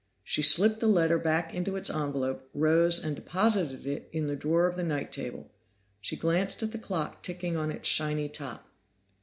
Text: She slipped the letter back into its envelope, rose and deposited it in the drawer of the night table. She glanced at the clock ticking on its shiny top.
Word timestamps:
She 0.23 0.41
slipped 0.41 0.79
the 0.79 0.87
letter 0.87 1.19
back 1.19 1.53
into 1.53 1.75
its 1.75 1.87
envelope, 1.91 2.49
rose 2.55 2.97
and 2.97 3.15
deposited 3.15 3.85
it 3.85 4.09
in 4.11 4.25
the 4.25 4.35
drawer 4.35 4.65
of 4.65 4.75
the 4.75 4.81
night 4.81 5.11
table. 5.11 5.51
She 5.99 6.15
glanced 6.15 6.63
at 6.63 6.71
the 6.71 6.79
clock 6.79 7.21
ticking 7.21 7.55
on 7.55 7.69
its 7.69 7.87
shiny 7.87 8.27
top. 8.27 8.67